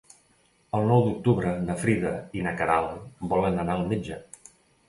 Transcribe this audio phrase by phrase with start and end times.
[0.77, 4.23] El nou d'octubre na Frida i na Queralt volen anar al metge.